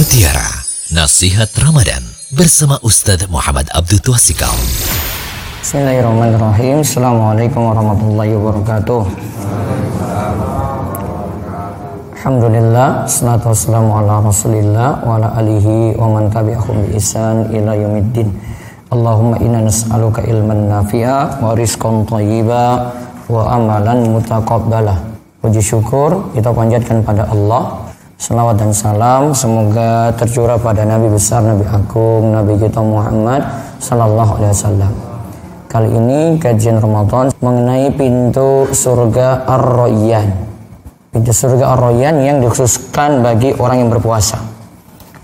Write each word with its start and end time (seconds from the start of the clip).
Mutiara 0.00 0.48
Nasihat 0.96 1.52
Ramadan 1.60 2.00
bersama 2.32 2.80
Ustadz 2.80 3.28
Muhammad 3.28 3.68
Abdul 3.68 4.00
Twasikal. 4.00 4.56
Bismillahirrahmanirrahim. 5.60 6.80
Assalamualaikum 6.80 7.68
warahmatullahi 7.68 8.32
wabarakatuh. 8.32 9.04
Alhamdulillah, 12.16 13.04
salatu 13.04 13.52
wassalamu 13.52 13.92
ala 14.00 14.24
rasulillah 14.24 15.04
wa 15.04 15.20
ala 15.20 15.36
alihi 15.36 15.92
wa 16.00 16.16
man 16.16 16.32
tabi'ahum 16.32 16.80
bi 16.80 16.96
ihsan 16.96 17.52
ila 17.52 17.76
yaumiddin. 17.76 18.32
Allahumma 18.88 19.36
inna 19.44 19.68
nas'aluka 19.68 20.24
ilman 20.24 20.80
nafi'a 20.80 21.44
wa 21.44 21.52
rizqan 21.52 22.08
thayyiba 22.08 22.88
wa 23.28 23.52
amalan 23.52 24.16
mutaqabbala. 24.16 24.96
Puji 25.44 25.60
syukur 25.60 26.32
kita 26.32 26.56
panjatkan 26.56 27.04
pada 27.04 27.28
Allah 27.28 27.79
Salawat 28.20 28.60
dan 28.60 28.68
salam 28.76 29.32
semoga 29.32 30.12
tercurah 30.12 30.60
pada 30.60 30.84
Nabi 30.84 31.08
besar, 31.08 31.40
Nabi 31.40 31.64
agung, 31.64 32.36
Nabi 32.36 32.60
kita 32.60 32.84
Muhammad 32.84 33.40
Sallallahu 33.80 34.36
Alaihi 34.36 34.52
Wasallam. 34.52 34.92
Kali 35.64 35.88
ini 35.88 36.20
kajian 36.36 36.84
Ramadan 36.84 37.32
mengenai 37.40 37.88
pintu 37.96 38.68
surga 38.76 39.48
Ar-Royan. 39.48 40.36
Pintu 41.08 41.32
surga 41.32 41.72
Ar-Royan 41.72 42.20
yang 42.20 42.44
dikhususkan 42.44 43.24
bagi 43.24 43.56
orang 43.56 43.88
yang 43.88 43.88
berpuasa. 43.88 44.36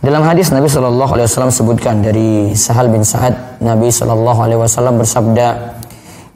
Dalam 0.00 0.24
hadis 0.24 0.48
Nabi 0.48 0.64
Shallallahu 0.64 1.20
Alaihi 1.20 1.28
Wasallam 1.28 1.52
sebutkan 1.52 2.00
dari 2.00 2.56
Sahal 2.56 2.88
bin 2.88 3.04
Sa'ad 3.04 3.60
Nabi 3.60 3.92
Shallallahu 3.92 4.40
Alaihi 4.40 4.64
Wasallam 4.64 4.96
bersabda, 4.96 5.76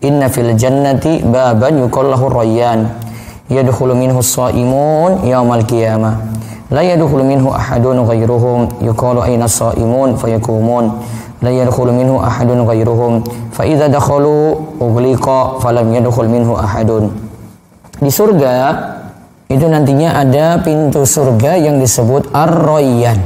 Inna 0.04 0.28
fil 0.28 0.52
jannati 0.60 1.24
baban 1.24 1.80
yukallahu 1.80 2.28
royan 2.28 3.08
yadkhulu 3.50 3.92
minhu 3.98 4.22
as-saimun 4.22 5.26
yaumal 5.26 5.66
qiyamah. 5.66 6.22
La 6.70 6.86
yadkhulu 6.86 7.26
minhu 7.26 7.50
ahadun 7.50 8.06
ghairuhum 8.06 8.70
yuqalu 8.80 9.26
ayna 9.26 9.50
as-saimun? 9.50 10.14
Fayakumun 10.14 11.02
la 11.42 11.50
yadkhulu 11.50 11.90
minhu 11.90 12.22
ahadun 12.22 12.62
ghairuhum 12.62 13.26
fa 13.50 13.66
idza 13.66 13.90
dakhalu 13.90 14.54
ughliqa 14.78 15.58
falam 15.58 15.90
yadkhul 15.90 16.30
minhu 16.30 16.54
ahadun. 16.54 17.10
Di 17.98 18.08
surga 18.08 18.54
itu 19.50 19.66
nantinya 19.66 20.14
ada 20.14 20.62
pintu 20.62 21.02
surga 21.02 21.58
yang 21.58 21.82
disebut 21.82 22.30
Ar-Rayyan. 22.30 23.18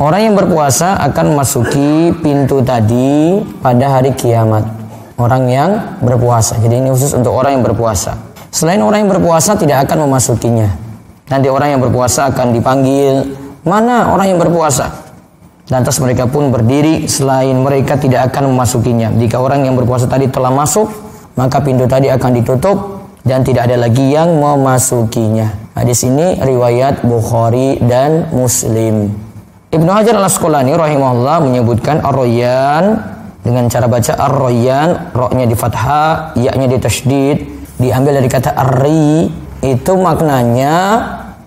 Orang 0.00 0.24
yang 0.24 0.34
berpuasa 0.34 0.96
akan 1.04 1.36
memasuki 1.36 2.16
pintu 2.24 2.64
tadi 2.64 3.44
pada 3.60 4.00
hari 4.00 4.16
kiamat 4.16 4.64
orang 5.20 5.44
yang 5.52 5.70
berpuasa 6.00 6.56
jadi 6.64 6.80
ini 6.80 6.88
khusus 6.88 7.12
untuk 7.12 7.36
orang 7.36 7.60
yang 7.60 7.64
berpuasa 7.64 8.30
Selain 8.50 8.82
orang 8.82 9.06
yang 9.06 9.10
berpuasa 9.14 9.54
tidak 9.54 9.86
akan 9.86 10.10
memasukinya. 10.10 10.66
Nanti 11.30 11.46
orang 11.46 11.78
yang 11.78 11.80
berpuasa 11.80 12.34
akan 12.34 12.50
dipanggil, 12.50 13.38
mana 13.62 14.10
orang 14.10 14.34
yang 14.34 14.42
berpuasa? 14.42 14.90
Lantas 15.70 16.02
mereka 16.02 16.26
pun 16.26 16.50
berdiri 16.50 17.06
selain 17.06 17.54
mereka 17.54 17.94
tidak 17.94 18.34
akan 18.34 18.50
memasukinya. 18.50 19.14
Jika 19.14 19.38
orang 19.38 19.62
yang 19.62 19.78
berpuasa 19.78 20.10
tadi 20.10 20.26
telah 20.26 20.50
masuk, 20.50 20.90
maka 21.38 21.62
pintu 21.62 21.86
tadi 21.86 22.10
akan 22.10 22.42
ditutup 22.42 23.06
dan 23.22 23.46
tidak 23.46 23.70
ada 23.70 23.86
lagi 23.86 24.10
yang 24.10 24.34
memasukinya. 24.34 25.70
Hadis 25.78 26.02
ini 26.02 26.42
riwayat 26.42 27.06
Bukhari 27.06 27.78
dan 27.86 28.34
Muslim. 28.34 29.14
Ibnu 29.70 29.86
Hajar 29.86 30.18
al-Asqalani 30.18 30.74
rahimahullah 30.74 31.46
menyebutkan 31.46 32.02
ar-royan 32.02 32.98
dengan 33.40 33.66
cara 33.72 33.88
baca 33.88 34.12
ar-royan, 34.16 35.12
roknya 35.16 35.48
di 35.48 35.56
fathah, 35.56 36.36
yaknya 36.36 36.66
di 36.68 36.78
tasydid, 36.78 37.38
diambil 37.80 38.20
dari 38.20 38.28
kata 38.28 38.52
arri 38.52 39.32
itu 39.64 39.92
maknanya 39.96 40.76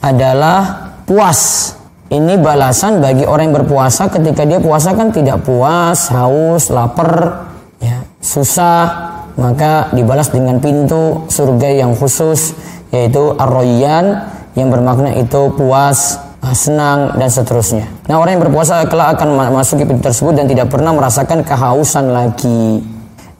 adalah 0.01 0.91
puas. 1.05 1.73
Ini 2.13 2.37
balasan 2.37 3.01
bagi 3.01 3.25
orang 3.25 3.49
yang 3.49 3.57
berpuasa 3.65 4.09
ketika 4.09 4.45
dia 4.45 4.61
puasa 4.61 4.93
kan 4.93 5.09
tidak 5.09 5.41
puas, 5.45 6.13
haus, 6.13 6.69
lapar, 6.69 7.45
ya, 7.81 8.05
susah, 8.21 8.85
maka 9.33 9.89
dibalas 9.93 10.29
dengan 10.29 10.61
pintu 10.61 11.25
surga 11.25 11.73
yang 11.73 11.97
khusus 11.97 12.53
yaitu 12.93 13.33
arroyan 13.41 14.29
yang 14.53 14.69
bermakna 14.69 15.17
itu 15.17 15.49
puas, 15.57 16.21
senang 16.53 17.17
dan 17.17 17.29
seterusnya. 17.29 17.85
Nah 18.07 18.17
orang 18.21 18.39
yang 18.39 18.43
berpuasa 18.49 18.85
kelak 18.87 19.19
akan 19.19 19.53
masuk 19.53 19.83
pintu 19.83 20.05
tersebut 20.05 20.33
dan 20.37 20.45
tidak 20.47 20.69
pernah 20.69 20.93
merasakan 20.93 21.43
kehausan 21.43 22.13
lagi. 22.13 22.81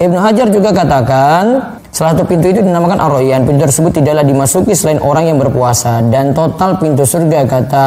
Ibnu 0.01 0.19
Hajar 0.19 0.51
juga 0.51 0.75
katakan 0.75 1.79
Salah 1.93 2.17
satu 2.17 2.25
pintu 2.25 2.49
itu 2.49 2.65
dinamakan 2.65 2.97
Ar-Rayyan. 2.97 3.45
Pintu 3.45 3.69
tersebut 3.69 4.01
tidaklah 4.01 4.25
dimasuki 4.25 4.73
selain 4.73 4.97
orang 4.97 5.29
yang 5.29 5.37
berpuasa 5.37 6.01
dan 6.09 6.33
total 6.33 6.81
pintu 6.81 7.05
surga 7.05 7.45
kata 7.45 7.85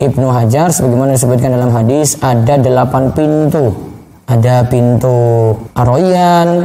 Ibnu 0.00 0.32
Hajar 0.32 0.72
sebagaimana 0.72 1.12
disebutkan 1.12 1.52
dalam 1.52 1.68
hadis 1.68 2.16
ada 2.24 2.56
delapan 2.56 3.12
pintu. 3.12 3.92
Ada 4.24 4.64
pintu 4.72 5.52
Ar-Rayyan, 5.76 6.64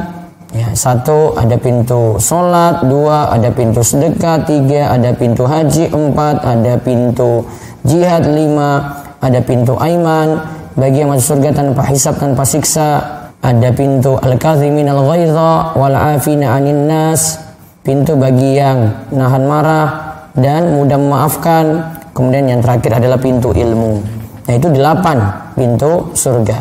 ya, 0.56 0.72
satu 0.72 1.36
ada 1.36 1.60
pintu 1.60 2.16
sholat, 2.24 2.88
dua 2.88 3.36
ada 3.36 3.52
pintu 3.52 3.84
sedekah, 3.84 4.48
tiga 4.48 4.88
ada 4.88 5.12
pintu 5.12 5.44
haji, 5.44 5.92
empat 5.92 6.40
ada 6.40 6.80
pintu 6.80 7.44
jihad, 7.88 8.28
lima 8.28 9.02
ada 9.24 9.40
pintu 9.42 9.74
aiman. 9.80 10.44
Bagi 10.78 11.02
yang 11.02 11.10
masuk 11.10 11.42
surga 11.42 11.58
tanpa 11.58 11.90
hisab 11.90 12.22
tanpa 12.22 12.46
siksa 12.46 13.02
ada 13.42 13.70
pintu 13.74 14.14
al-kazimin 14.22 14.86
al-ghaidha 14.86 15.74
wal 15.74 15.96
afina 15.98 16.54
'anin 16.54 16.86
nas. 16.86 17.42
Pintu 17.82 18.20
bagi 18.20 18.60
yang 18.60 19.10
nahan 19.16 19.48
marah 19.48 19.88
dan 20.36 20.76
mudah 20.76 21.00
memaafkan. 21.00 21.66
Kemudian 22.14 22.46
yang 22.46 22.60
terakhir 22.62 23.00
adalah 23.02 23.18
pintu 23.18 23.56
ilmu. 23.56 24.04
Nah 24.46 24.54
itu 24.54 24.68
delapan 24.70 25.18
pintu 25.58 26.12
surga. 26.14 26.58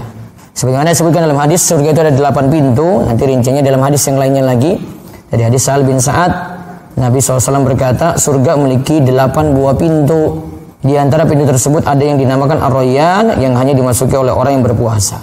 Sebagaimana 0.56 0.97
disebutkan 0.97 1.28
dalam 1.28 1.36
hadis 1.36 1.60
surga 1.66 1.88
itu 1.92 2.00
ada 2.00 2.12
delapan 2.15 2.44
pintu. 2.48 3.04
Nanti 3.04 3.22
rinciannya 3.28 3.60
dalam 3.66 3.82
hadis 3.84 4.06
yang 4.09 4.16
lainnya 4.16 4.44
lagi. 4.47 4.81
Dari 5.26 5.42
hadis 5.42 5.66
Sa'al 5.66 5.82
bin 5.82 5.98
Sa'ad 5.98 6.56
Nabi 6.97 7.20
SAW 7.20 7.60
berkata 7.60 8.16
surga 8.16 8.56
memiliki 8.56 9.04
delapan 9.04 9.53
buah 9.53 9.76
pintu 9.76 10.55
di 10.86 10.94
antara 10.94 11.26
pintu 11.26 11.44
tersebut 11.44 11.82
ada 11.82 12.00
yang 12.00 12.16
dinamakan 12.16 12.62
ar-rayyan 12.62 13.42
yang 13.42 13.58
hanya 13.58 13.74
dimasuki 13.74 14.14
oleh 14.14 14.30
orang 14.30 14.56
yang 14.56 14.64
berpuasa 14.64 15.19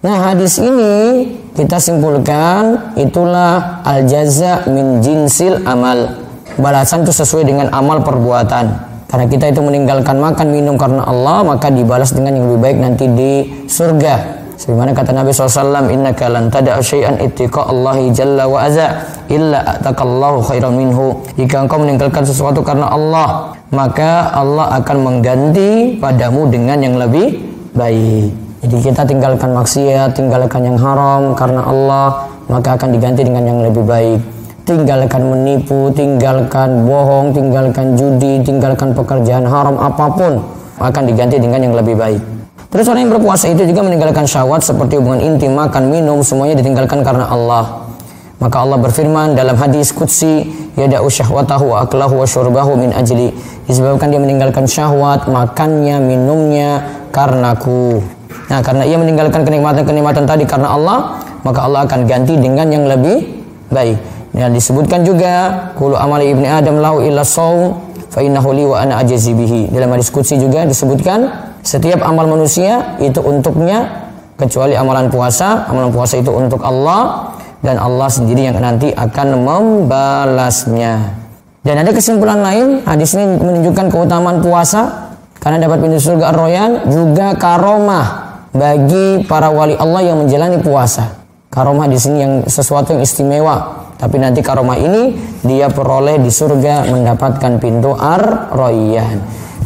Nah 0.00 0.32
hadis 0.32 0.56
ini 0.56 1.28
kita 1.52 1.76
simpulkan 1.76 2.96
itulah 2.96 3.84
al 3.84 4.08
jaza 4.08 4.64
min 4.72 5.04
jinsil 5.04 5.60
amal. 5.68 6.24
Balasan 6.56 7.04
itu 7.04 7.12
sesuai 7.12 7.44
dengan 7.44 7.68
amal 7.68 8.00
perbuatan. 8.00 8.88
Karena 9.04 9.26
kita 9.28 9.52
itu 9.52 9.60
meninggalkan 9.60 10.16
makan 10.16 10.56
minum 10.56 10.80
karena 10.80 11.04
Allah 11.04 11.44
maka 11.44 11.68
dibalas 11.68 12.16
dengan 12.16 12.40
yang 12.40 12.48
lebih 12.48 12.60
baik 12.64 12.78
nanti 12.80 13.04
di 13.12 13.32
surga. 13.68 14.39
Sebagaimana 14.60 14.92
kata 14.92 15.16
Nabi 15.16 15.32
SAW, 15.32 15.88
Inna 15.88 16.12
lan 16.12 16.52
tada'a 16.52 16.84
syai'an 16.84 17.16
ittiqa 17.16 17.64
Allahi 17.72 18.12
jalla 18.12 18.44
wa 18.44 18.60
azza 18.60 18.92
illa 19.32 19.64
atakallahu 19.64 20.44
khairan 20.44 20.76
minhu. 20.76 21.16
Jika 21.40 21.64
engkau 21.64 21.80
meninggalkan 21.80 22.28
sesuatu 22.28 22.60
karena 22.60 22.92
Allah, 22.92 23.56
maka 23.72 24.28
Allah 24.36 24.68
akan 24.84 24.96
mengganti 25.00 25.96
padamu 25.96 26.44
dengan 26.52 26.76
yang 26.76 27.00
lebih 27.00 27.40
baik. 27.72 28.36
Jadi 28.60 28.76
kita 28.84 29.08
tinggalkan 29.08 29.56
maksiat, 29.56 30.12
tinggalkan 30.12 30.60
yang 30.68 30.76
haram 30.76 31.32
karena 31.32 31.64
Allah, 31.64 32.28
maka 32.52 32.76
akan 32.76 32.92
diganti 32.92 33.24
dengan 33.24 33.48
yang 33.48 33.64
lebih 33.64 33.88
baik. 33.88 34.20
Tinggalkan 34.68 35.24
menipu, 35.24 35.88
tinggalkan 35.96 36.84
bohong, 36.84 37.32
tinggalkan 37.32 37.96
judi, 37.96 38.44
tinggalkan 38.44 38.92
pekerjaan 38.92 39.48
haram 39.48 39.80
apa 39.80 40.04
pun 40.12 40.36
akan 40.84 41.02
diganti 41.08 41.40
dengan 41.40 41.64
yang 41.64 41.72
lebih 41.72 41.96
baik. 41.96 42.39
Terus 42.70 42.86
orang 42.86 43.02
yang 43.02 43.12
berpuasa 43.18 43.50
itu 43.50 43.66
juga 43.66 43.82
meninggalkan 43.82 44.30
syahwat 44.30 44.62
seperti 44.62 44.94
hubungan 44.94 45.18
intim, 45.18 45.58
makan, 45.58 45.90
minum, 45.90 46.22
semuanya 46.22 46.54
ditinggalkan 46.62 47.02
karena 47.02 47.26
Allah. 47.26 47.90
Maka 48.38 48.62
Allah 48.62 48.78
berfirman 48.78 49.34
dalam 49.34 49.58
hadis 49.58 49.90
Qudsi, 49.90 50.46
Yada'u 50.78 51.10
syahwatahu 51.10 51.74
wa 51.74 51.82
aklahu 51.82 52.22
wa 52.22 52.26
syurbahu 52.30 52.78
min 52.78 52.94
ajli. 52.94 53.34
Disebabkan 53.66 54.14
dia 54.14 54.22
meninggalkan 54.22 54.70
syahwat, 54.70 55.26
makannya, 55.26 55.98
minumnya, 55.98 56.86
karenaku. 57.10 58.06
Nah, 58.46 58.62
karena 58.62 58.86
ia 58.86 58.96
meninggalkan 59.02 59.42
kenikmatan-kenikmatan 59.42 60.24
tadi 60.30 60.46
karena 60.46 60.70
Allah, 60.70 61.18
maka 61.42 61.66
Allah 61.66 61.84
akan 61.90 62.06
ganti 62.06 62.38
dengan 62.38 62.70
yang 62.70 62.86
lebih 62.86 63.44
baik. 63.66 63.98
Dan 64.30 64.54
disebutkan 64.54 65.02
juga, 65.02 65.68
"Kullu 65.74 65.98
amali 65.98 66.30
ibni 66.30 66.46
Adam 66.46 66.78
lahu 66.78 67.02
illa 67.02 67.26
shaum 67.26 67.89
fa 68.10 68.20
innahu 68.20 68.50
li 68.52 68.66
wa 68.66 68.82
ana 68.82 69.00
bihi." 69.06 69.70
Dalam 69.70 69.94
hadis 69.94 70.10
qudsi 70.10 70.36
juga 70.36 70.66
disebutkan, 70.66 71.30
setiap 71.62 72.02
amal 72.02 72.26
manusia 72.26 72.98
itu 72.98 73.22
untuknya 73.22 74.10
kecuali 74.34 74.74
amalan 74.74 75.06
puasa. 75.08 75.70
Amalan 75.70 75.94
puasa 75.94 76.18
itu 76.18 76.34
untuk 76.34 76.60
Allah 76.66 77.32
dan 77.60 77.76
Allah 77.76 78.08
sendiri 78.08 78.48
yang 78.48 78.56
nanti 78.58 78.90
akan 78.90 79.44
membalasnya. 79.44 81.20
Dan 81.60 81.76
ada 81.76 81.92
kesimpulan 81.92 82.40
lain, 82.40 82.80
hadis 82.88 83.12
ini 83.12 83.36
menunjukkan 83.36 83.92
keutamaan 83.92 84.40
puasa 84.40 85.12
karena 85.36 85.60
dapat 85.60 85.84
pintu 85.84 86.00
surga 86.00 86.32
ar-royan 86.32 86.88
juga 86.88 87.36
karomah 87.36 88.40
bagi 88.56 89.28
para 89.28 89.52
wali 89.52 89.76
Allah 89.76 90.00
yang 90.08 90.24
menjalani 90.24 90.56
puasa. 90.64 91.19
Karomah 91.50 91.90
di 91.90 91.98
sini 91.98 92.22
yang 92.22 92.34
sesuatu 92.46 92.94
yang 92.94 93.02
istimewa. 93.02 93.82
Tapi 93.98 94.16
nanti 94.22 94.38
karomah 94.38 94.78
ini 94.78 95.18
dia 95.42 95.66
peroleh 95.66 96.22
di 96.22 96.30
surga 96.30 96.86
mendapatkan 96.88 97.58
pintu 97.58 97.90
ar-royan. 97.92 99.18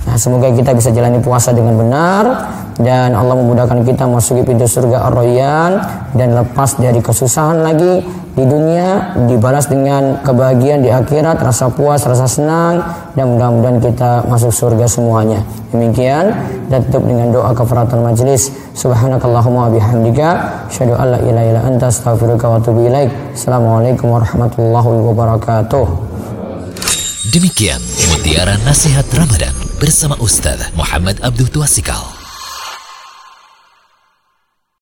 Nah, 0.09 0.17
semoga 0.17 0.49
kita 0.49 0.73
bisa 0.73 0.89
jalani 0.91 1.21
puasa 1.21 1.53
dengan 1.53 1.77
benar 1.77 2.25
dan 2.79 3.15
Allah 3.15 3.39
memudahkan 3.39 3.87
kita 3.87 4.05
masuki 4.11 4.43
pintu 4.43 4.67
surga 4.67 5.07
Ar-Rayyan 5.11 5.73
dan 6.19 6.35
lepas 6.35 6.75
dari 6.79 6.99
kesusahan 6.99 7.63
lagi 7.63 8.03
di 8.35 8.43
dunia 8.43 9.15
dibalas 9.31 9.71
dengan 9.71 10.19
kebahagiaan 10.27 10.83
di 10.83 10.91
akhirat 10.91 11.39
rasa 11.39 11.71
puas 11.71 12.03
rasa 12.03 12.27
senang 12.27 12.83
dan 13.15 13.31
mudah-mudahan 13.31 13.79
kita 13.79 14.27
masuk 14.27 14.51
surga 14.51 14.91
semuanya. 14.91 15.47
Demikian 15.71 16.35
dan 16.67 16.83
tutup 16.91 17.07
dengan 17.07 17.31
doa 17.31 17.55
kafaratul 17.55 18.03
majlis. 18.03 18.51
Subhanakallahumma 18.75 19.71
bihamdika 19.71 20.29
asyhadu 20.67 20.99
an 20.99 21.15
la 21.15 21.19
ilaha 21.23 21.47
illa 21.47 21.63
anta 21.63 21.87
astaghfiruka 21.95 22.51
wa 22.51 22.59
atubu 22.59 22.91
ilaik. 22.91 23.11
Assalamualaikum 23.39 24.11
warahmatullahi 24.11 24.91
wabarakatuh. 25.15 25.87
Demikian 27.31 27.83
mutiara 28.15 28.59
nasihat 28.67 29.07
Ramadan 29.15 29.55
bersama 29.79 30.19
Ustaz 30.19 30.75
Muhammad 30.75 31.23
Abdul 31.23 31.51
Tuasikal. 31.51 32.24